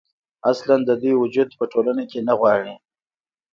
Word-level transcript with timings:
اصـلا 0.51 0.75
د 0.85 0.89
دوي 1.01 1.13
وجـود 1.17 1.49
پـه 1.57 1.65
ټـولـنـه 1.71 2.03
کـې 2.11 2.19
نـه 2.27 2.33
غـواړي. 2.39 2.75